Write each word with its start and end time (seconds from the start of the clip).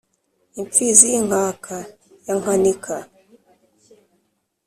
Imfizi 0.59 1.03
y'inkaka 1.13 1.77
ya 2.25 2.35
Nkanika 2.39 2.95